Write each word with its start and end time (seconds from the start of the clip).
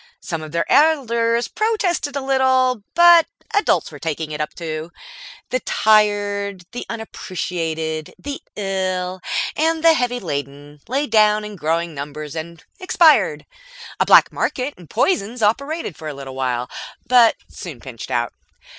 Some 0.19 0.41
of 0.41 0.51
their 0.51 0.65
elders 0.67 1.47
protested 1.47 2.15
a 2.15 2.21
little, 2.21 2.81
but 2.95 3.27
adults 3.53 3.91
were 3.91 3.99
taking 3.99 4.31
it 4.31 4.41
up 4.41 4.55
too. 4.55 4.91
The 5.51 5.59
tired, 5.59 6.63
the 6.71 6.87
unappreciated, 6.89 8.15
the 8.17 8.41
ill 8.55 9.21
and 9.55 9.83
the 9.83 9.93
heavy 9.93 10.19
laden 10.19 10.79
lay 10.87 11.05
down 11.05 11.45
in 11.45 11.55
growing 11.55 11.93
numbers 11.93 12.35
and 12.35 12.63
expired. 12.79 13.45
A 13.99 14.05
black 14.07 14.31
market 14.33 14.73
in 14.75 14.87
poisons 14.87 15.43
operated 15.43 15.95
for 15.95 16.07
a 16.07 16.15
little 16.15 16.33
while, 16.33 16.67
but 17.05 17.35
soon 17.47 17.79
pinched 17.79 18.09
out. 18.09 18.33